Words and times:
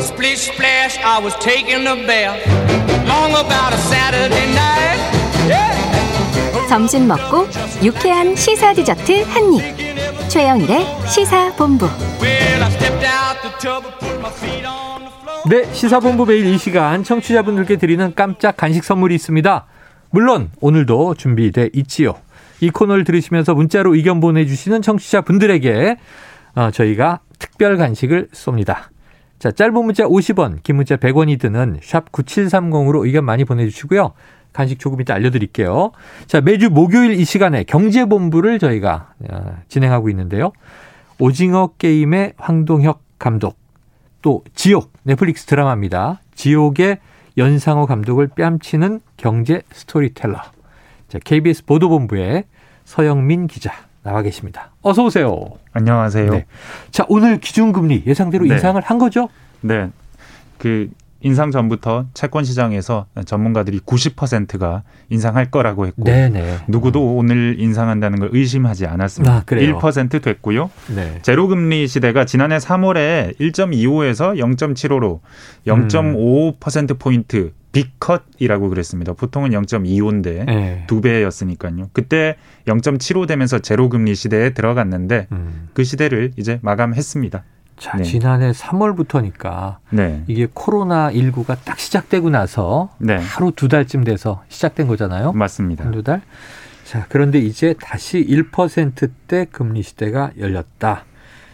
Splish 0.00 0.50
splash, 0.52 0.98
I 1.04 1.20
was 1.22 1.34
taking 1.40 1.86
a 1.86 1.94
bath. 2.06 2.40
Long 3.06 3.32
about 3.32 3.72
a 3.72 3.78
Saturday 3.78 4.46
night. 4.52 5.00
Yeah. 5.48 6.68
점심 6.68 7.06
먹고 7.08 7.46
유쾌한 7.82 8.34
시사 8.34 8.72
디저트 8.72 9.22
한 9.24 9.54
입. 9.54 10.28
최영일의 10.28 10.86
시사 11.08 11.54
본부. 11.56 11.86
Well, 12.20 12.62
I 12.62 12.70
stepped 12.70 13.04
out 13.04 13.42
the 13.42 13.52
tub 13.58 13.84
and 13.84 13.98
put 13.98 14.18
my 14.20 14.32
feet 14.32 14.66
on 14.66 15.00
the 15.02 15.12
floor. 15.22 15.42
네, 15.48 15.74
시사본부 15.74 16.26
매일 16.26 16.46
이 16.46 16.56
시간 16.58 17.02
청취자분들께 17.04 17.76
드리는 17.76 18.12
깜짝 18.14 18.56
간식 18.56 18.84
선물이 18.84 19.14
있습니다. 19.16 19.66
물론 20.10 20.50
오늘도 20.60 21.14
준비돼 21.14 21.70
있지요. 21.74 22.14
이 22.60 22.70
코너를 22.70 23.04
들으시면서 23.04 23.54
문자로 23.54 23.94
의견 23.94 24.20
보내주시는 24.20 24.82
청취자분들에게 24.82 25.96
어, 26.56 26.70
저희가 26.70 27.20
특별 27.38 27.76
간식을 27.76 28.28
쏩니다. 28.32 28.88
자, 29.40 29.50
짧은 29.50 29.72
문자 29.72 30.04
50원, 30.04 30.62
긴 30.62 30.76
문자 30.76 30.96
100원이 30.96 31.40
드는 31.40 31.80
샵 31.82 32.12
9730으로 32.12 33.06
의견 33.06 33.24
많이 33.24 33.46
보내주시고요. 33.46 34.12
간식 34.52 34.78
조금 34.78 35.00
이따 35.00 35.14
알려드릴게요. 35.14 35.92
자, 36.26 36.42
매주 36.42 36.68
목요일 36.68 37.12
이 37.12 37.24
시간에 37.24 37.64
경제본부를 37.64 38.58
저희가 38.58 39.14
어, 39.30 39.56
진행하고 39.68 40.10
있는데요. 40.10 40.52
오징어 41.18 41.70
게임의 41.78 42.34
황동혁 42.36 43.00
감독, 43.18 43.56
또 44.20 44.44
지옥 44.54 44.92
넷플릭스 45.04 45.46
드라마입니다. 45.46 46.20
지옥의 46.34 46.98
연상호 47.38 47.86
감독을 47.86 48.28
뺨치는 48.36 49.00
경제 49.16 49.62
스토리텔러. 49.72 50.36
자, 51.08 51.18
KBS 51.24 51.64
보도본부의 51.64 52.44
서영민 52.84 53.46
기자 53.46 53.72
나와 54.02 54.22
계십니다. 54.22 54.70
어서 54.82 55.04
오세요. 55.04 55.50
안녕하세요. 55.72 56.30
네. 56.30 56.38
네. 56.38 56.46
자, 56.90 57.04
오늘 57.08 57.38
기준금리 57.38 58.04
예상대로 58.06 58.44
네. 58.46 58.54
인상을 58.54 58.80
한 58.80 58.98
거죠? 58.98 59.28
그 60.58 60.88
인상 61.22 61.50
전부터 61.50 62.06
채권 62.14 62.44
시장에서 62.44 63.06
전문가들이 63.24 63.80
90%가 63.80 64.82
인상할 65.08 65.50
거라고 65.50 65.86
했고 65.86 66.04
네네. 66.04 66.58
누구도 66.68 67.16
오늘 67.16 67.56
인상한다는 67.58 68.18
걸 68.18 68.30
의심하지 68.32 68.86
않았습니다. 68.86 69.34
아, 69.34 69.42
그래요? 69.44 69.78
1% 69.78 70.22
됐고요. 70.22 70.70
네. 70.94 71.18
제로 71.22 71.48
금리 71.48 71.86
시대가 71.86 72.24
지난해 72.24 72.56
3월에 72.58 73.38
1.25에서 73.38 74.38
0.75로 74.38 75.20
0.5% 75.66 76.98
포인트 76.98 77.52
빅컷이라고 77.72 78.68
그랬습니다. 78.68 79.12
보통은 79.12 79.50
0.25인데 79.50 80.44
네. 80.44 80.84
두 80.86 81.00
배였으니까요. 81.00 81.90
그때 81.92 82.36
0.75 82.66 83.28
되면서 83.28 83.60
제로 83.60 83.88
금리 83.88 84.14
시대에 84.14 84.50
들어갔는데 84.50 85.28
음. 85.32 85.68
그 85.72 85.84
시대를 85.84 86.32
이제 86.36 86.58
마감했습니다. 86.62 87.44
자, 87.80 87.96
네. 87.96 88.04
지난해 88.04 88.52
3월부터니까 88.52 89.76
네. 89.88 90.22
이게 90.26 90.46
코로나 90.52 91.10
19가 91.10 91.56
딱 91.64 91.78
시작되고 91.80 92.28
나서 92.28 92.90
네. 92.98 93.16
하루 93.16 93.52
두 93.56 93.68
달쯤 93.68 94.04
돼서 94.04 94.44
시작된 94.48 94.86
거잖아요. 94.86 95.32
맞습니다. 95.32 95.84
한두 95.84 96.02
달. 96.02 96.20
자, 96.84 97.06
그런데 97.08 97.38
이제 97.38 97.74
다시 97.80 98.24
1%대 98.24 99.46
금리 99.50 99.82
시대가 99.82 100.30
열렸다. 100.38 101.04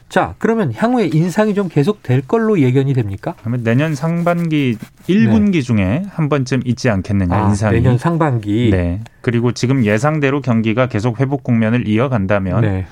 자, 0.09 0.35
그러면 0.39 0.73
향후에 0.75 1.11
인상이 1.13 1.55
좀 1.55 1.69
계속 1.69 2.03
될 2.03 2.23
걸로 2.23 2.59
예견이 2.61 2.93
됩니까? 2.93 3.35
그러면 3.41 3.63
내년 3.63 3.95
상반기 3.95 4.77
1분기 5.09 5.63
중에 5.63 6.03
한 6.11 6.29
번쯤 6.29 6.63
있지 6.65 6.91
않겠느냐 6.91 7.37
네. 7.37 7.43
아, 7.43 7.49
인상이. 7.49 7.77
내년 7.77 7.99
상반기. 7.99 8.71
네. 8.73 9.01
그리고 9.21 9.53
지금 9.53 9.85
예상대로 9.85 10.41
경기가 10.41 10.89
계속 10.89 11.21
회복 11.21 11.45
국면을 11.45 11.87
이어간다면 11.87 12.61
네. 12.63 12.87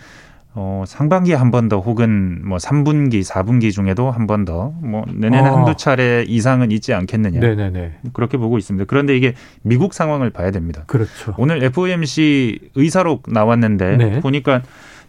어, 0.56 0.84
상반기에 0.86 1.34
한 1.34 1.50
번 1.50 1.68
더 1.68 1.80
혹은 1.80 2.40
뭐 2.46 2.58
3분기, 2.58 3.24
4분기 3.24 3.72
중에도 3.72 4.10
한 4.12 4.26
번 4.26 4.44
더 4.44 4.72
뭐 4.82 5.04
내년에 5.12 5.48
어. 5.48 5.56
한두 5.56 5.74
차례 5.76 6.24
이상은 6.28 6.70
있지 6.70 6.94
않겠느냐. 6.94 7.40
네네네. 7.40 7.92
그렇게 8.12 8.36
보고 8.36 8.56
있습니다. 8.58 8.84
그런데 8.86 9.16
이게 9.16 9.34
미국 9.62 9.94
상황을 9.94 10.30
봐야 10.30 10.50
됩니다. 10.52 10.84
그렇죠. 10.86 11.34
오늘 11.38 11.62
FOMC 11.64 12.70
의사록 12.76 13.24
나왔는데 13.28 13.96
네. 13.96 14.20
보니까 14.20 14.62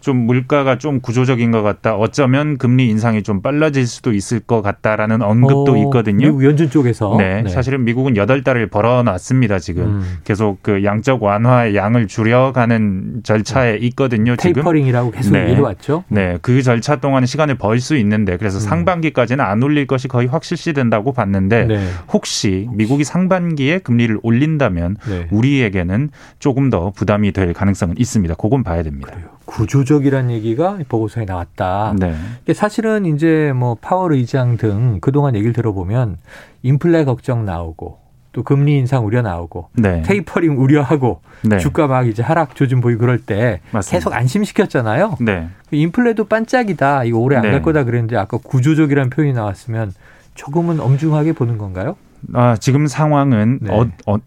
좀 0.06 0.18
물가가 0.28 0.78
좀 0.78 1.00
구조적인 1.00 1.50
것 1.50 1.64
같다. 1.64 1.96
어쩌면 1.96 2.60
금리 2.60 2.88
인상이 2.90 3.24
좀 3.24 3.42
빨라질 3.42 3.88
수도 3.88 4.14
있을 4.14 4.40
것 4.40 4.62
같다라는 4.62 5.24
언급도 5.24 5.74
어, 5.74 5.78
있거든요. 5.78 6.28
미국 6.28 6.44
연준 6.44 6.70
쪽에서. 6.70 7.16
네, 7.18 7.44
사실은 7.48 7.86
미국은 7.86 8.16
여덟 8.16 8.44
달을 8.44 8.68
벌어놨습니다. 8.68 9.58
지금 9.58 9.84
음. 9.84 10.18
계속 10.24 10.62
그 10.62 10.84
양적 10.84 11.24
완화의 11.24 11.76
양을 11.76 12.06
줄여가는 12.08 13.22
절차에 13.24 13.78
있거든요. 13.78 14.36
지금. 14.36 14.54
테이퍼링이라고 14.54 15.10
계속 15.10 15.32
네. 15.32 15.46
얘기해 15.46 15.60
왔죠. 15.60 16.04
네, 16.10 16.38
그 16.44 16.62
절차 16.62 16.98
동안에 16.98 17.26
시간을 17.26 17.58
벌 17.58 17.80
수 17.80 17.98
있는데 17.98 18.38
그래서 18.38 18.60
음. 18.60 18.62
상반기까지는 18.62 19.44
안 19.44 19.64
올릴 19.64 19.88
것이 19.88 20.08
거의 20.08 20.28
확실시된다고 20.28 21.14
봤는데 21.14 21.66
네. 21.66 21.88
혹시 22.14 22.70
미국이 22.74 23.04
상반기에 23.04 23.80
금리를 23.80 24.20
올린다면 24.22 24.98
네. 25.10 25.28
우리에게는 25.32 26.12
조금 26.38 26.70
더 26.70 26.92
부담이 26.92 27.32
될 27.32 27.54
가능성은 27.54 27.96
있습니다. 27.98 28.36
그건 28.36 28.62
봐야 28.64 28.84
됩니다. 28.84 29.12
그래요. 29.12 29.35
구조적이라는 29.46 30.32
얘기가 30.32 30.80
보고서에 30.88 31.26
나왔다. 31.26 31.96
네. 31.98 32.16
사실은 32.54 33.06
이제 33.06 33.54
뭐 33.56 33.76
파월 33.80 34.14
의장 34.14 34.58
등 34.58 35.00
그동안 35.02 35.36
얘기를 35.36 35.54
들어보면 35.54 36.18
인플레 36.64 37.06
걱정 37.06 37.46
나오고 37.46 38.00
또 38.32 38.44
금리 38.44 38.78
인상 38.78 39.06
우려 39.06 39.22
나오고 39.22 39.70
네. 39.74 40.02
테이퍼링 40.02 40.60
우려하고 40.60 41.22
네. 41.44 41.58
주가 41.58 41.88
막 41.88 42.08
이제 42.08 42.22
하락 42.22 42.56
조짐 42.56 42.82
보이고 42.82 43.00
그럴 43.00 43.18
때 43.18 43.62
맞습니다. 43.72 43.98
계속 43.98 44.14
안심시켰잖아요. 44.14 45.18
네. 45.22 45.48
인플레도 45.72 46.26
반짝이다. 46.26 47.06
이거 47.06 47.20
오래 47.20 47.38
안갈 47.38 47.52
네. 47.52 47.62
거다 47.62 47.86
그랬는데 47.86 48.18
아까 48.18 48.38
구조적이라는 48.38 49.10
표현이 49.10 49.34
나왔으면 49.34 49.94
조금은 50.34 50.82
엄중하게 50.82 51.32
보는 51.32 51.58
건가요? 51.58 51.96
아, 52.34 52.58
지금 52.58 52.88
상황은 52.88 53.60
네. 53.62 53.74
어, 53.74 53.88
어, 54.06 54.18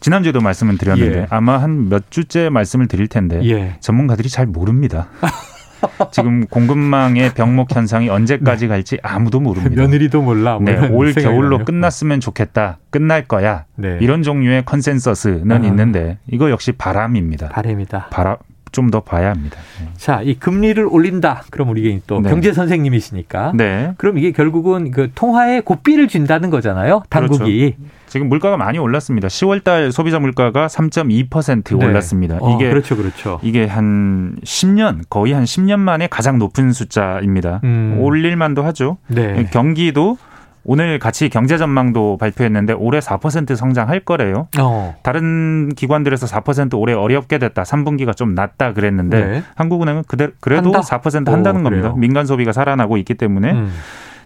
지난주에도 0.00 0.40
말씀을 0.40 0.78
드렸는데 0.78 1.18
예. 1.20 1.26
아마 1.30 1.60
한 1.60 1.88
몇 1.88 2.10
주째 2.10 2.48
말씀을 2.48 2.88
드릴 2.88 3.08
텐데 3.08 3.40
예. 3.44 3.76
전문가들이 3.80 4.28
잘 4.28 4.46
모릅니다. 4.46 5.08
지금 6.12 6.46
공급망의 6.46 7.34
병목 7.34 7.74
현상이 7.74 8.08
언제까지 8.08 8.68
갈지 8.68 8.98
아무도 9.02 9.40
모릅니다. 9.40 9.74
네. 9.74 9.80
며느리도 9.82 10.22
몰라. 10.22 10.54
뭐 10.58 10.62
네, 10.64 10.88
올 10.88 11.12
겨울로. 11.12 11.64
끝났으면 11.64 12.20
좋겠다. 12.20 12.78
끝날 12.90 13.24
거야. 13.26 13.64
네. 13.74 13.98
이런 14.00 14.22
종류의 14.22 14.64
컨센서스는 14.64 15.50
아. 15.64 15.66
있는데 15.66 16.18
이거 16.30 16.50
역시 16.50 16.70
바람입니다. 16.72 17.48
바람이다. 17.48 18.08
바람 18.10 18.36
좀 18.70 18.90
더 18.90 19.00
봐야 19.00 19.30
합니다. 19.30 19.58
자, 19.98 20.22
이 20.22 20.34
금리를 20.38 20.82
올린다. 20.88 21.42
그럼 21.50 21.68
우리 21.68 22.00
또 22.06 22.20
네. 22.20 22.30
경제 22.30 22.52
선생님이시니까. 22.54 23.52
네. 23.54 23.92
그럼 23.98 24.16
이게 24.18 24.30
결국은 24.32 24.90
그 24.92 25.10
통화에 25.14 25.60
고삐를 25.60 26.08
준다는 26.08 26.48
거잖아요. 26.48 27.02
당국이. 27.10 27.74
지금 28.12 28.28
물가가 28.28 28.58
많이 28.58 28.78
올랐습니다. 28.78 29.28
10월 29.28 29.64
달 29.64 29.90
소비자 29.90 30.18
물가가 30.18 30.66
3.2% 30.66 31.78
네. 31.78 31.86
올랐습니다. 31.86 32.36
어, 32.42 32.54
이게 32.54 32.68
그렇죠, 32.68 32.94
그렇죠. 32.94 33.40
이게 33.42 33.64
한 33.64 34.36
10년, 34.44 35.04
거의 35.08 35.32
한 35.32 35.44
10년 35.44 35.78
만에 35.78 36.08
가장 36.08 36.38
높은 36.38 36.72
숫자입니다. 36.74 37.62
음. 37.64 37.96
올릴 38.00 38.36
만도 38.36 38.64
하죠. 38.64 38.98
네. 39.06 39.48
경기도 39.50 40.18
오늘 40.62 40.98
같이 40.98 41.30
경제 41.30 41.56
전망도 41.56 42.18
발표했는데 42.18 42.74
올해 42.74 42.98
4% 42.98 43.56
성장할 43.56 44.00
거래요. 44.00 44.46
어. 44.60 44.94
다른 45.02 45.70
기관들에서 45.74 46.26
4% 46.26 46.78
올해 46.78 46.92
어렵게 46.92 47.38
됐다. 47.38 47.62
3분기가 47.62 48.14
좀 48.14 48.34
낮다 48.34 48.74
그랬는데 48.74 49.24
네. 49.24 49.42
한국은행은 49.54 50.04
그대로 50.06 50.32
그래도 50.40 50.66
한다? 50.66 50.80
4% 50.80 51.30
오, 51.30 51.32
한다는 51.32 51.62
겁니다. 51.62 51.88
그래요? 51.88 51.96
민간 51.96 52.26
소비가 52.26 52.52
살아나고 52.52 52.98
있기 52.98 53.14
때문에 53.14 53.52
음. 53.52 53.72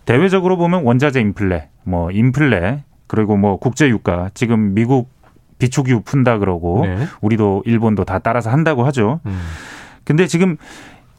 대외적으로 0.06 0.56
보면 0.56 0.82
원자재 0.82 1.20
인플레, 1.20 1.68
뭐 1.84 2.10
인플레, 2.10 2.82
그리고 3.06 3.36
뭐 3.36 3.56
국제 3.58 3.88
유가 3.88 4.30
지금 4.34 4.74
미국 4.74 5.10
비축유 5.58 6.02
푼다 6.02 6.38
그러고 6.38 6.84
네. 6.84 7.06
우리도 7.20 7.62
일본도 7.66 8.04
다 8.04 8.18
따라서 8.18 8.50
한다고 8.50 8.84
하죠. 8.84 9.20
음. 9.26 9.38
근데 10.04 10.26
지금 10.26 10.56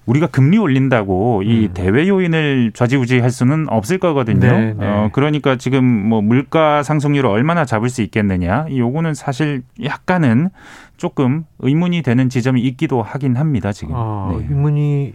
우리가 0.06 0.28
금리 0.28 0.58
올린다고 0.58 1.44
이 1.44 1.66
음. 1.66 1.74
대외 1.74 2.08
요인을 2.08 2.72
좌지우지할 2.74 3.30
수는 3.30 3.68
없을 3.70 3.98
거거든요. 3.98 4.40
네, 4.40 4.74
네. 4.74 4.86
어, 4.86 5.10
그러니까 5.12 5.58
지금 5.58 5.84
뭐 5.84 6.22
물가 6.22 6.82
상승률을 6.82 7.30
얼마나 7.30 7.66
잡을 7.66 7.90
수 7.90 8.02
있겠느냐. 8.02 8.68
이 8.70 8.80
요거는 8.80 9.14
사실 9.14 9.64
약간은 9.84 10.50
조금 10.96 11.44
의문이 11.60 12.04
되는 12.04 12.30
지점이 12.30 12.62
있기도 12.62 13.02
하긴 13.02 13.36
합니다. 13.36 13.74
지금. 13.74 13.96
아, 13.96 14.30
네. 14.32 14.46
의문이 14.50 15.14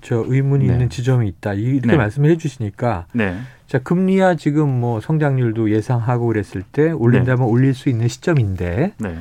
저 0.00 0.24
의문이 0.26 0.66
네. 0.66 0.72
있는 0.72 0.88
지점이 0.88 1.28
있다. 1.28 1.54
이렇게 1.54 1.86
네. 1.86 1.96
말씀을 1.96 2.30
해 2.30 2.36
주시니까 2.36 3.06
네. 3.12 3.36
자, 3.66 3.78
금리야 3.78 4.36
지금 4.36 4.68
뭐 4.68 5.00
성장률도 5.00 5.70
예상하고 5.70 6.26
그랬을 6.26 6.62
때 6.62 6.90
올린다면 6.90 7.46
올릴 7.46 7.74
수 7.74 7.88
있는 7.88 8.08
시점인데 8.08 8.94
네. 8.98 9.18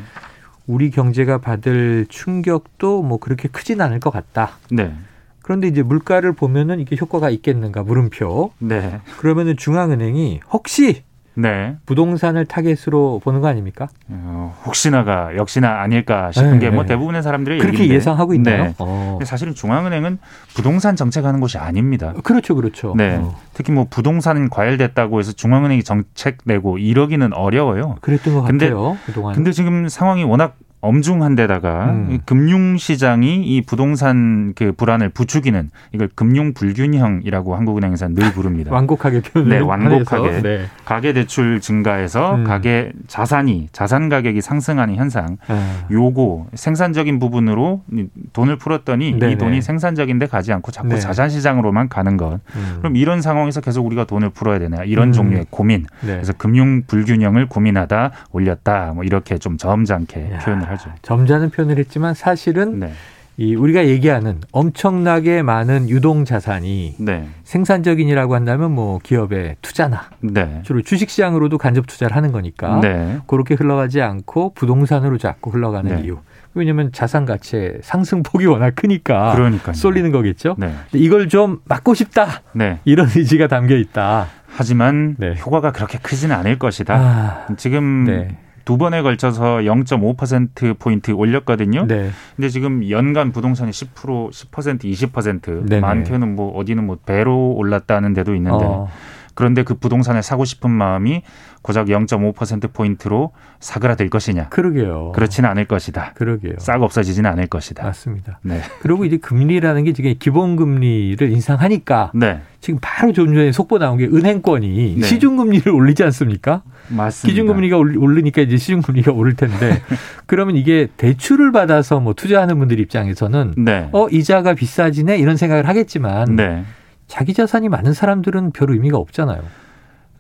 우리 0.68 0.90
경제가 0.92 1.40
받을 1.40 2.06
충격도 2.10 3.02
뭐 3.04 3.18
그렇게 3.18 3.48
크진 3.48 3.82
않을 3.82 4.00
것 4.00 4.10
같다. 4.10 4.58
네. 4.72 4.94
그런데 5.42 5.68
이제 5.68 5.82
물가를 5.84 6.34
보면은 6.34 6.80
이게 6.80 6.96
효과가 7.00 7.30
있겠는가 7.30 7.84
물음표. 7.84 8.52
네. 8.60 9.02
그러면은 9.18 9.58
중앙은행이 9.58 10.42
혹시 10.52 11.04
네. 11.34 11.78
부동산을 11.86 12.46
타겟으로 12.46 13.22
보는 13.24 13.40
거 13.42 13.48
아닙니까? 13.48 13.88
어, 14.10 14.54
혹시나가 14.66 15.36
역시나 15.38 15.82
아닐까 15.82 16.32
싶은 16.32 16.60
네, 16.60 16.70
게뭐 16.70 16.84
네. 16.84 16.90
대부분의 16.90 17.24
사람들의 17.24 17.60
그렇게 17.60 17.76
얘기인데. 17.78 17.96
예상하고 17.96 18.34
있나요? 18.34 18.64
네. 18.66 18.74
어. 18.80 19.18
사실은 19.24 19.54
중앙은행은 19.56 20.20
부동산 20.56 20.96
정책하는 20.96 21.40
곳이 21.40 21.58
아닙니다. 21.58 22.14
그렇죠, 22.24 22.56
그렇죠. 22.56 22.94
네. 22.98 23.16
어. 23.22 23.36
특히 23.54 23.72
뭐 23.72 23.88
부동산 23.90 24.50
과열됐다고 24.50 25.20
해서 25.20 25.32
중앙은행이 25.32 25.84
정책 25.84 26.40
내고 26.46 26.78
이러기는 26.78 27.32
어려워요. 27.34 27.96
그랬던 28.02 28.34
것 28.34 28.42
근데- 28.44 28.70
같아요. 28.70 28.98
그동안. 29.06 29.34
근데 29.36 29.52
지금 29.52 29.88
상황이 29.88 30.24
워낙 30.24 30.56
엄중한데다가 30.82 31.92
음. 31.92 32.08
이 32.12 32.20
금융시장이 32.26 33.44
이 33.44 33.62
부동산 33.62 34.54
그 34.56 34.72
불안을 34.74 35.10
부추기는 35.10 35.70
이걸 35.94 36.10
금융 36.16 36.54
불균형이라고 36.54 37.56
한국은행에서는 37.56 38.16
늘 38.16 38.34
부릅니다. 38.34 38.72
완곡하게 38.74 39.22
표현을 39.22 39.50
네, 39.50 39.60
완곡하게. 39.60 40.42
네. 40.42 40.66
가계 40.86 41.14
대출 41.14 41.62
증가해서 41.62 42.36
음. 42.36 42.44
가계 42.44 42.92
자산이 43.08 43.70
자산 43.72 44.10
가격이 44.10 44.42
상승하는 44.42 44.96
현상 44.96 45.38
아, 45.48 45.86
요거 45.92 46.48
생산적인 46.56 47.20
부분으로 47.20 47.84
이 47.94 48.08
돈을 48.34 48.58
풀었더니 48.58 49.20
네네. 49.20 49.34
이 49.34 49.38
돈이 49.38 49.62
생산적인데 49.62 50.28
가지 50.28 50.52
않고 50.52 50.72
자꾸 50.72 50.90
네. 50.90 51.00
자산 51.00 51.30
시장으로만 51.30 51.90
가는 51.90 52.18
것. 52.18 52.40
음. 52.56 52.76
그럼 52.80 52.96
이런 52.96 53.22
상황에서 53.22 53.62
계속 53.62 53.86
우리가 53.86 54.06
돈을 54.06 54.32
풀어야 54.32 54.58
되나 54.58 54.84
이런 54.84 55.10
음. 55.10 55.14
종류의 55.14 55.46
고민. 55.52 55.86
네. 56.02 56.14
그래서 56.14 56.34
금융 56.34 56.84
불균형을 56.88 57.48
고민하다 57.48 58.12
올렸다. 58.32 58.94
뭐 58.96 59.04
이렇게 59.04 59.38
좀 59.38 59.58
점잖게 59.58 60.32
야, 60.34 60.40
표현을 60.40 60.71
하죠. 60.72 60.92
점잖은 61.02 61.50
표현을 61.52 61.78
했지만 61.78 62.14
사실은 62.14 62.80
네. 62.80 62.94
이 63.38 63.56
우리가 63.56 63.88
얘기하는 63.88 64.42
엄청나게 64.52 65.42
많은 65.42 65.90
유동 65.90 66.26
자산이 66.26 66.96
네. 67.00 67.28
생산적인이라고 67.44 68.36
한다면 68.36 68.72
뭐 68.72 69.00
기업의 69.02 69.56
투자나 69.62 70.10
네. 70.20 70.62
주로 70.64 70.82
주식 70.82 71.10
시장으로도 71.10 71.58
간접 71.58 71.88
투자를 71.88 72.16
하는 72.16 72.32
거니까 72.32 72.80
네. 72.82 73.20
그렇게 73.28 73.56
흘러가지 73.56 74.02
않고 74.02 74.54
부동산으로 74.54 75.18
자꾸 75.18 75.50
흘러가는 75.50 75.96
네. 75.96 76.02
이유. 76.04 76.20
왜냐하면 76.54 76.92
자산 76.92 77.26
가치의 77.26 77.80
상승폭이 77.82 78.46
워낙 78.46 78.76
크니까 78.76 79.34
그러니까요. 79.36 79.74
쏠리는 79.74 80.12
거겠죠. 80.12 80.56
네. 80.58 80.74
이걸 80.94 81.30
좀 81.30 81.60
막고 81.64 81.94
싶다 81.94 82.42
네. 82.54 82.80
이런 82.84 83.08
의지가 83.08 83.48
담겨 83.48 83.76
있다. 83.76 84.28
하지만 84.54 85.16
네. 85.18 85.36
효과가 85.36 85.72
그렇게 85.72 85.98
크지는 85.98 86.36
않을 86.36 86.60
것이다. 86.60 86.96
아, 86.96 87.48
지금 87.56 88.04
네, 88.04 88.38
두 88.66 88.78
번에 88.78 89.02
걸쳐서 89.02 89.58
0.5% 89.58 90.78
포인트 90.80 91.12
올렸거든요. 91.12 91.86
네, 91.88 92.10
근데 92.36 92.50
지금 92.50 92.90
연간 92.90 93.32
부동산이 93.32 93.72
10% 93.72 94.32
10% 94.32 94.84
20% 94.84 95.68
네네. 95.68 95.82
많게는 95.82 96.36
뭐 96.36 96.58
어디는 96.58 96.86
뭐 96.86 96.98
배로 97.06 97.54
올랐다는 97.54 98.14
데도 98.14 98.36
있는데 98.36 98.66
어, 98.66 98.88
그런데 99.36 99.64
그 99.64 99.74
부동산을 99.76 100.22
사고 100.24 100.46
싶은 100.46 100.70
마음이 100.70 101.22
고작 101.62 101.88
0.5% 101.88 102.74
포인트로 102.74 103.32
사그라들 103.60 104.10
것이냐? 104.10 104.50
그러게요. 104.50 105.12
그렇지는 105.14 105.50
않을 105.52 105.66
것이다. 105.66 106.14
그러게요. 106.16 106.54
싹 106.58 106.82
없어지지는 106.82 107.30
않을 107.32 107.48
것이다. 107.48 107.84
맞습니다. 107.84 108.40
네. 108.42 108.62
그리고 108.82 109.06
이제 109.06 109.18
금리라는 109.18 109.84
게 109.84 109.94
지금 109.94 110.14
기본금리를 110.18 111.30
인상하니까 111.32 112.12
네. 112.16 112.42
지금 112.62 112.80
바로 112.82 113.12
좀 113.14 113.28
전에 113.34 113.52
속보 113.52 113.78
나온 113.80 113.98
게 113.98 114.06
은행권이 114.06 114.96
네. 115.00 115.06
시중금리를 115.06 115.72
올리지 115.72 116.04
않습니까? 116.06 116.64
맞습니다. 116.90 117.28
기준금리가 117.32 117.78
올- 117.78 117.98
오르니까 117.98 118.42
이제 118.42 118.58
시중금리가 118.58 119.12
오를 119.12 119.36
텐데 119.36 119.82
그러면 120.26 120.56
이게 120.58 120.88
대출을 120.98 121.52
받아서 121.52 122.00
뭐 122.00 122.14
투자하는 122.14 122.58
분들 122.60 122.80
입장에서는 122.80 123.54
네. 123.58 123.90
어 123.92 124.08
이자가 124.10 124.54
비싸지네 124.56 125.18
이런 125.18 125.38
생각을 125.38 125.68
하겠지만 125.68 126.36
네. 126.36 126.64
자기 127.12 127.34
자산이 127.34 127.68
많은 127.68 127.92
사람들은 127.92 128.52
별 128.52 128.72
의미가 128.72 128.98
없잖아요. 128.98 129.44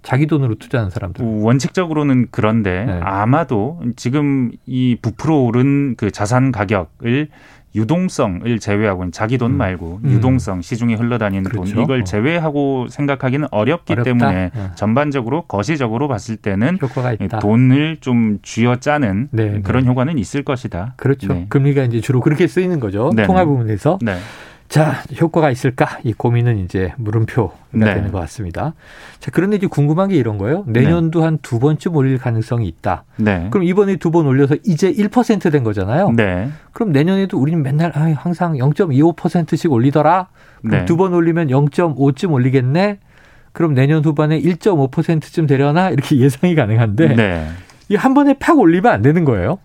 자기 0.03 0.27
돈으로 0.27 0.55
투자하는 0.55 0.89
사람들. 0.89 1.23
원칙적으로는 1.23 2.27
그런데 2.31 2.83
네. 2.83 2.99
아마도 3.01 3.79
지금 3.95 4.51
이 4.65 4.97
부풀어 5.01 5.37
오른 5.37 5.95
그 5.95 6.11
자산 6.11 6.51
가격을 6.51 7.29
유동성을 7.75 8.59
제외하고는 8.59 9.13
자기 9.13 9.37
돈 9.37 9.51
음. 9.51 9.57
말고 9.57 10.01
음. 10.03 10.11
유동성 10.11 10.61
시중에 10.61 10.95
흘러다니는 10.95 11.49
그렇죠. 11.49 11.75
돈 11.75 11.83
이걸 11.85 12.01
어. 12.01 12.03
제외하고 12.03 12.87
생각하기는 12.89 13.47
어렵기 13.51 13.93
어렵다. 13.93 14.03
때문에 14.03 14.51
어. 14.53 14.71
전반적으로 14.75 15.43
거시적으로 15.43 16.09
봤을 16.09 16.35
때는 16.35 16.77
효과가 16.81 17.13
있다. 17.13 17.39
돈을 17.39 17.97
좀 18.01 18.39
쥐어짜는 18.41 19.29
네, 19.31 19.61
그런 19.61 19.83
네. 19.83 19.89
효과는 19.89 20.17
있을 20.17 20.43
것이다. 20.43 20.95
그렇죠. 20.97 21.31
네. 21.31 21.45
금리가 21.47 21.83
이제 21.83 22.01
주로 22.01 22.19
그렇게 22.19 22.47
쓰이는 22.47 22.81
거죠. 22.81 23.11
네네. 23.15 23.27
통화 23.27 23.45
부분에서. 23.45 23.97
네. 24.71 24.79
자, 24.79 25.03
효과가 25.19 25.51
있을까? 25.51 25.99
이 26.03 26.13
고민은 26.13 26.59
이제 26.59 26.93
물음표가 26.97 27.53
네. 27.71 27.93
되는 27.93 28.11
것 28.11 28.19
같습니다. 28.21 28.73
자, 29.19 29.29
그런데 29.31 29.57
이제 29.57 29.67
궁금한 29.67 30.07
게 30.07 30.15
이런 30.15 30.37
거예요. 30.37 30.63
내년도 30.65 31.23
한두 31.25 31.59
번쯤 31.59 31.93
올릴 31.95 32.17
가능성이 32.17 32.67
있다. 32.69 33.03
네. 33.17 33.47
그럼 33.51 33.65
이번에 33.65 33.97
두 33.97 34.11
번 34.11 34.25
올려서 34.27 34.55
이제 34.65 34.91
1%된 34.91 35.63
거잖아요. 35.63 36.11
네. 36.11 36.49
그럼 36.73 36.91
내년에도 36.91 37.37
우리는 37.37 37.61
맨날 37.61 37.91
아, 37.95 38.13
항상 38.17 38.53
0.25%씩 38.55 39.71
올리더라. 39.71 40.27
그럼 40.61 40.79
네. 40.79 40.85
두번 40.85 41.13
올리면 41.13 41.47
0.5쯤 41.47 42.31
올리겠네. 42.31 42.99
그럼 43.53 43.73
내년 43.73 44.03
후반에 44.03 44.39
1.5%쯤 44.41 45.47
되려나 45.47 45.89
이렇게 45.89 46.15
예상이 46.19 46.55
가능한데 46.55 47.15
네. 47.15 47.47
이한 47.89 48.13
번에 48.13 48.33
팍 48.39 48.57
올리면 48.57 48.89
안 48.91 49.01
되는 49.01 49.25
거예요. 49.25 49.59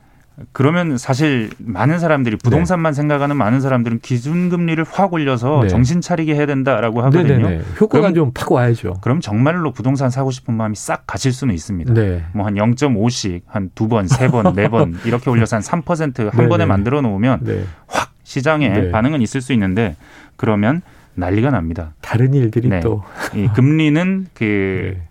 그러면 0.53 0.99
사실 0.99 1.49
많은 1.59 1.99
사람들이 1.99 2.37
부동산만 2.37 2.93
생각하는 2.93 3.37
많은 3.37 3.61
사람들은 3.63 4.01
기준금리를 4.01 4.85
확 4.91 5.15
올려서 5.15 5.61
네. 5.63 5.69
정신 5.69 6.03
차리게 6.03 6.35
해야 6.35 6.45
된다라고 6.45 7.01
하거든요. 7.05 7.25
네네네. 7.49 7.63
효과가 7.81 8.11
그럼- 8.13 8.15
좀팍 8.35 8.53
와야죠. 8.53 8.99
그럼 9.01 9.21
정말로 9.21 9.73
부동산 9.73 10.11
사고 10.11 10.31
싶은 10.31 10.53
마음이 10.55 10.77
싹 10.77 11.07
가실 11.07 11.33
수는 11.33 11.55
있습니다. 11.55 11.95
네. 11.95 12.23
뭐한 12.35 12.55
0.5씩 12.55 13.43
한 13.47 13.71
두 13.75 13.89
번, 13.89 14.09
세 14.09 14.29
번, 14.29 14.55
네 14.55 14.69
번 14.69 14.99
이렇게 15.07 15.31
올려서 15.31 15.57
한 15.57 15.63
3%한 15.63 16.13
네네. 16.33 16.49
번에 16.49 16.67
만들어 16.67 17.01
놓으면 17.01 17.41
네. 17.43 17.65
확 17.87 18.13
시장에 18.25 18.69
네. 18.69 18.91
반응은 18.91 19.23
있을 19.23 19.41
수 19.41 19.53
있는데 19.55 19.97
그러면 20.37 20.83
난리가 21.15 21.51
납니다. 21.51 21.95
다른 22.03 22.35
일들이 22.35 22.69
네. 22.69 22.81
또이 22.81 23.49
금리는 23.55 24.27
그 24.35 24.97
네. 24.99 25.03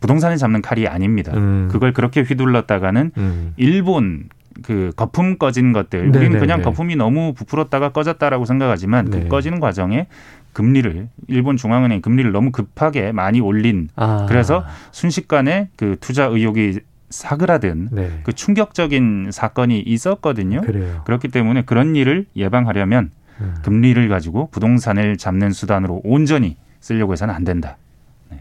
부동산을 0.00 0.38
잡는 0.38 0.62
칼이 0.62 0.88
아닙니다. 0.88 1.32
음. 1.34 1.68
그걸 1.70 1.92
그렇게 1.92 2.22
휘둘렀다가는 2.22 3.10
음. 3.18 3.52
일본 3.58 4.30
그 4.62 4.92
거품 4.96 5.38
꺼진 5.38 5.72
것들 5.72 6.00
네네네. 6.00 6.18
우리는 6.18 6.40
그냥 6.40 6.62
거품이 6.62 6.96
너무 6.96 7.32
부풀었다가 7.34 7.90
꺼졌다라고 7.90 8.44
생각하지만 8.44 9.06
네. 9.06 9.20
그 9.20 9.28
꺼지는 9.28 9.60
과정에 9.60 10.06
금리를 10.52 11.08
일본 11.28 11.56
중앙은행 11.56 12.00
금리를 12.00 12.30
너무 12.32 12.50
급하게 12.50 13.12
많이 13.12 13.40
올린 13.40 13.88
아. 13.96 14.26
그래서 14.28 14.64
순식간에 14.90 15.68
그 15.76 15.96
투자 16.00 16.24
의욕이 16.24 16.80
사그라든 17.10 17.88
네. 17.92 18.20
그 18.22 18.32
충격적인 18.32 19.30
사건이 19.32 19.80
있었거든요. 19.80 20.60
그래요. 20.62 21.02
그렇기 21.04 21.28
때문에 21.28 21.62
그런 21.62 21.96
일을 21.96 22.26
예방하려면 22.36 23.10
음. 23.40 23.54
금리를 23.62 24.08
가지고 24.08 24.48
부동산을 24.50 25.16
잡는 25.16 25.52
수단으로 25.52 26.00
온전히 26.04 26.56
쓰려고 26.80 27.12
해서는 27.12 27.34
안 27.34 27.44
된다. 27.44 27.76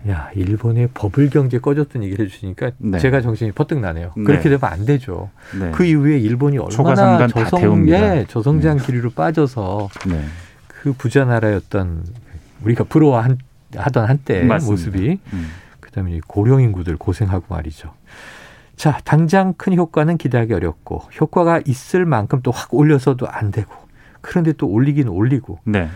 야, 0.07 0.29
일본의 0.35 0.89
버블 0.93 1.29
경제 1.29 1.59
꺼졌던 1.59 2.03
얘기를 2.03 2.25
해주시니까 2.25 2.71
네. 2.77 2.99
제가 2.99 3.21
정신이 3.21 3.51
퍼뜩 3.51 3.79
나네요. 3.79 4.13
네. 4.15 4.23
그렇게 4.23 4.43
되면 4.49 4.59
안 4.63 4.85
되죠. 4.85 5.29
네. 5.59 5.71
그 5.71 5.83
이후에 5.83 6.17
일본이 6.19 6.57
얼마나 6.57 6.69
초과상관 6.75 7.29
다 7.29 7.43
저성, 7.43 7.59
태웁니다. 7.61 8.17
예, 8.17 8.25
저성장 8.27 8.77
기류로 8.77 9.11
빠져서 9.11 9.89
네. 10.07 10.23
그 10.67 10.93
부자 10.93 11.25
나라였던 11.25 12.05
우리가 12.63 12.85
부러워하던 12.85 13.37
한때 14.07 14.43
맞습니다. 14.43 14.71
모습이 14.71 15.19
음. 15.33 15.49
그다음에 15.79 16.13
이 16.15 16.21
고령 16.21 16.61
인구들 16.61 16.95
고생하고 16.97 17.45
말이죠. 17.53 17.93
자, 18.75 18.99
당장 19.03 19.53
큰 19.57 19.75
효과는 19.75 20.17
기대하기 20.17 20.53
어렵고 20.53 21.01
효과가 21.19 21.61
있을 21.65 22.05
만큼 22.05 22.41
또 22.41 22.51
확 22.51 22.73
올려서도 22.73 23.27
안 23.27 23.51
되고 23.51 23.69
그런데 24.21 24.53
또 24.53 24.67
올리긴 24.67 25.09
올리고 25.09 25.59
네. 25.65 25.89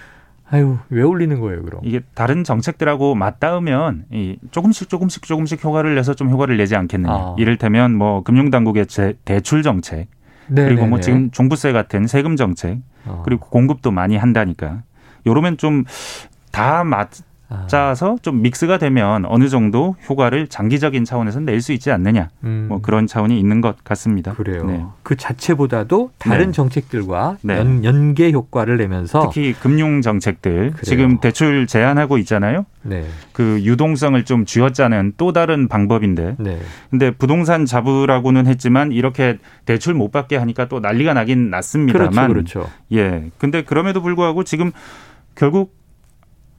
아유 0.50 0.78
왜 0.90 1.02
올리는 1.04 1.40
거예요 1.40 1.64
그럼? 1.64 1.82
이게 1.84 2.02
다른 2.14 2.44
정책들하고 2.44 3.16
맞닿으면 3.16 4.06
이 4.12 4.38
조금씩 4.52 4.90
조금씩 4.90 5.24
조금씩 5.24 5.64
효과를 5.64 5.96
내서 5.96 6.14
좀 6.14 6.30
효과를 6.30 6.58
내지 6.58 6.76
않겠느냐. 6.76 7.12
아. 7.14 7.36
이를테면 7.38 7.96
뭐 7.96 8.24
금융당국의 8.24 8.88
제- 8.88 9.16
대출 9.26 9.64
정책 9.64 10.08
네, 10.48 10.66
그리고 10.66 10.86
뭐 10.86 10.98
네, 10.98 11.02
지금 11.04 11.24
네. 11.26 11.30
종부세 11.32 11.72
같은 11.72 12.06
세금 12.08 12.36
정책 12.36 12.80
어. 13.06 13.22
그리고 13.26 13.48
공급도 13.50 13.92
많이 13.92 14.18
한다니까. 14.18 14.84
요러면 15.26 15.58
좀다 15.58 16.80
아. 16.80 16.84
맞 16.84 17.10
자서 17.68 18.18
좀 18.22 18.42
믹스가 18.42 18.78
되면 18.78 19.26
어느 19.26 19.48
정도 19.50 19.96
효과를 20.10 20.48
장기적인 20.48 21.06
차원에서 21.06 21.40
낼 21.40 21.62
수 21.62 21.72
있지 21.72 21.92
않느냐. 21.92 22.30
음. 22.44 22.66
뭐 22.68 22.82
그런 22.82 23.08
차원이 23.08 23.40
있는 23.40 23.62
것 23.62 23.84
같습니다. 23.84 24.34
그래요. 24.34 24.66
네. 24.66 24.86
그 25.02 25.16
자체보다도 25.16 26.12
다른 26.18 26.48
네. 26.48 26.52
정책들과 26.52 27.38
네. 27.42 27.58
연, 27.58 27.84
연계 27.86 28.32
효과를 28.32 28.78
내면서 28.78 29.22
특히 29.22 29.54
금융 29.54 30.02
정책들 30.02 30.52
그래요. 30.72 30.82
지금 30.84 31.20
대출 31.20 31.68
제한하고 31.68 32.18
있잖아요. 32.20 32.66
네, 32.86 33.06
그 33.32 33.62
유동성을 33.64 34.26
좀 34.26 34.44
쥐어짜는 34.44 35.14
또 35.16 35.32
다른 35.32 35.70
방법인데 35.70 36.36
네, 36.38 36.60
근데 36.90 37.12
부동산 37.12 37.66
잡으라고는 37.66 38.46
했지만 38.46 38.92
이렇게 38.92 39.38
대출 39.64 39.94
못 39.94 40.12
받게 40.12 40.36
하니까 40.36 40.68
또 40.68 40.82
난리가 40.82 41.14
나긴 41.14 41.50
났습니다만 41.50 42.28
그렇죠, 42.28 42.60
그렇죠. 42.60 42.70
예. 42.92 43.32
근데 43.38 43.64
그럼에도 43.64 44.02
불구하고 44.02 44.44
지금 44.44 44.72
결국 45.36 45.74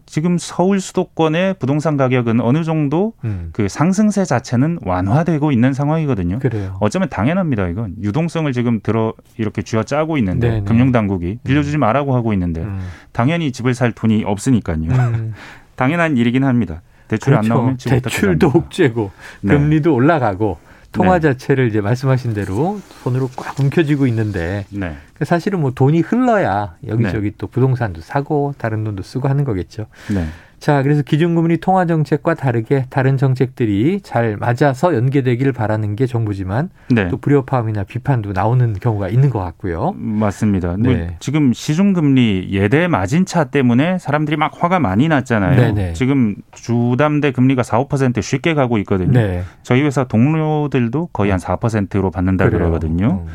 지금 0.07 0.37
서울 0.39 0.81
수도권의 0.81 1.55
부동산 1.59 1.97
가격은 1.97 2.41
어느 2.41 2.63
정도 2.63 3.15
음. 3.25 3.51
그 3.53 3.69
상승세 3.69 4.25
자체는 4.25 4.81
완화되고 4.83 5.51
있는 5.51 5.73
상황이거든요. 5.73 6.39
그래요. 6.39 6.77
어쩌면 6.81 7.09
당연합니다. 7.09 7.69
이건 7.69 7.95
유동성을 8.01 8.53
지금 8.53 8.81
들어 8.83 9.15
이렇게 9.39 9.63
쥐어짜고 9.63 10.19
있는데 10.19 10.49
네네. 10.49 10.65
금융 10.65 10.93
당국이 10.93 11.39
빌려주지 11.45 11.79
말라고 11.79 12.15
하고 12.15 12.33
있는데 12.33 12.61
음. 12.61 12.81
당연히 13.13 13.53
집을 13.53 13.75
살 13.75 13.93
돈이 13.93 14.25
없으니까요. 14.25 14.77
음. 14.77 15.35
당연한 15.77 16.17
일이긴 16.17 16.45
합니다. 16.45 16.83
대출이 17.09 17.37
안 17.37 17.45
나오면 17.47 17.77
그렇죠. 17.77 17.91
대출도 17.91 18.53
옥죄고 18.55 19.11
네. 19.43 19.55
금리도 19.55 19.95
올라가고 19.95 20.59
통화 20.93 21.19
네. 21.19 21.33
자체를 21.33 21.69
이제 21.69 21.81
말씀하신 21.81 22.35
대로 22.35 22.81
손으로 23.03 23.29
꽉 23.37 23.59
움켜쥐고 23.59 24.07
있는데 24.07 24.65
네. 24.71 24.97
사실은 25.23 25.61
뭐 25.61 25.71
돈이 25.73 26.01
흘러야 26.01 26.77
여기저기 26.87 27.33
또 27.39 27.47
부동산도 27.47 28.01
사고 28.01 28.55
다른 28.59 28.85
돈도 28.85 29.03
쓰고 29.03 29.29
하는 29.29 29.45
거겠죠. 29.45 29.87
네. 30.13 30.27
자, 30.65 30.83
그래서 30.83 31.03
기준금리 31.03 31.59
통화 31.59 31.85
정책과 31.85 32.33
다르게 32.33 32.87
다른 32.89 33.19
정책들이 33.19 34.01
잘 34.03 34.39
맞아서 34.39 34.95
연계되기를 34.95 35.53
바라는 35.53 35.95
게 35.95 36.07
정부지만 36.07 36.71
네. 36.89 37.09
또 37.09 37.19
불협화음이나 37.19 37.85
비판도 37.85 38.33
나오는 38.33 38.73
경우가 38.73 39.09
있는 39.11 39.29
것 39.29 39.41
같고요. 39.41 39.93
맞습니다. 39.95 40.69
뭐 40.79 40.93
네. 40.93 41.17
지금 41.21 41.53
시중금리 41.53 42.49
예대 42.53 42.89
마진차 42.89 43.45
때문에 43.45 43.99
사람들이 43.99 44.39
막 44.39 44.53
화가 44.55 44.79
많이 44.79 45.07
났잖아요. 45.07 45.55
네네. 45.55 45.93
지금 45.93 46.37
주담대 46.53 47.33
금리가 47.33 47.63
4, 47.63 47.85
5% 47.85 48.23
쉽게 48.23 48.55
가고 48.55 48.79
있거든요. 48.79 49.13
네. 49.13 49.43
저희 49.63 49.83
회사 49.83 50.05
동료들도 50.05 51.11
거의 51.13 51.31
한 51.31 51.39
4%로 51.39 52.11
받는다 52.11 52.47
그래요. 52.47 52.61
그러거든요. 52.61 53.23
음. 53.27 53.33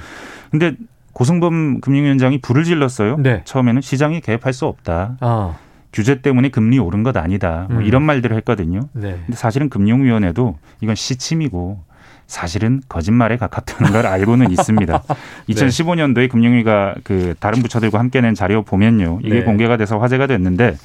근데 0.50 0.74
고승범 1.14 1.82
금융위원장이 1.82 2.40
불을 2.40 2.64
질렀어요. 2.64 3.18
네. 3.18 3.42
처음에는 3.46 3.82
시장이 3.82 4.22
개입할 4.22 4.54
수 4.54 4.66
없다. 4.66 5.18
어, 5.22 5.58
규제 5.92 6.22
때문에 6.22 6.50
금리 6.50 6.80
오른 6.80 7.04
것 7.04 7.18
아니다. 7.18 7.68
뭐 7.70 7.80
음. 7.80 7.86
이런 7.86 8.04
말들을 8.04 8.36
했거든요. 8.38 8.82
네. 8.94 9.20
근데 9.26 9.36
사실은 9.36 9.70
금융위원회도 9.70 10.58
이건 10.82 10.96
시침이고 10.96 11.84
사실은 12.28 12.82
거짓말에 12.88 13.38
가깝다는 13.38 13.92
걸 13.92 14.06
알고는 14.06 14.52
있습니다. 14.52 15.02
네. 15.48 15.54
2015년도에 15.54 16.30
금융위가 16.30 16.96
그 17.04 17.34
다른 17.40 17.62
부처들과 17.62 17.98
함께 17.98 18.22
낸 18.22 18.36
자료 18.36 18.62
보면요. 18.62 19.20
이게 19.24 19.40
네. 19.40 19.44
공개가 19.44 19.78
돼서 19.78 19.98
화제가 19.98 20.28
됐는데 20.28 20.78